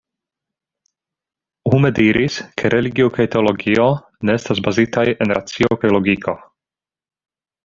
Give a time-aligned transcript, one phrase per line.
[1.71, 3.85] Hume diris ke religio kaj teologio
[4.31, 6.37] ne estas bazitaj en racio kaj logiko.